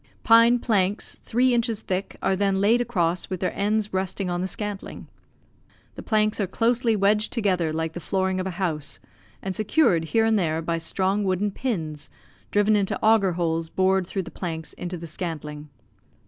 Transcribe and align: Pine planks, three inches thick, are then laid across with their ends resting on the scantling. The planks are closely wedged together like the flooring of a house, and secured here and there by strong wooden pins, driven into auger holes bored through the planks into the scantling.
Pine 0.23 0.57
planks, 0.57 1.17
three 1.23 1.53
inches 1.53 1.81
thick, 1.81 2.17
are 2.23 2.35
then 2.35 2.59
laid 2.59 2.81
across 2.81 3.29
with 3.29 3.39
their 3.39 3.55
ends 3.55 3.93
resting 3.93 4.31
on 4.31 4.41
the 4.41 4.47
scantling. 4.47 5.07
The 5.93 6.01
planks 6.01 6.41
are 6.41 6.47
closely 6.47 6.95
wedged 6.95 7.31
together 7.31 7.71
like 7.71 7.93
the 7.93 7.99
flooring 7.99 8.39
of 8.39 8.47
a 8.47 8.57
house, 8.57 8.99
and 9.43 9.55
secured 9.55 10.05
here 10.05 10.25
and 10.25 10.39
there 10.39 10.59
by 10.59 10.79
strong 10.79 11.23
wooden 11.23 11.51
pins, 11.51 12.09
driven 12.49 12.75
into 12.75 12.99
auger 13.05 13.33
holes 13.33 13.69
bored 13.69 14.07
through 14.07 14.23
the 14.23 14.31
planks 14.31 14.73
into 14.73 14.97
the 14.97 15.05
scantling. 15.05 15.69